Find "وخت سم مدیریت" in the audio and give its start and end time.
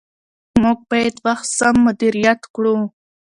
1.27-2.41